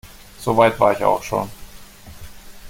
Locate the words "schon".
1.21-1.47